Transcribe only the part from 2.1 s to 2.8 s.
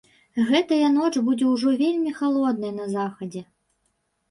халоднай